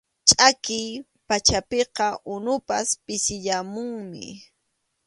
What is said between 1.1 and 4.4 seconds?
pachapiqa unupas pisiyamunmi.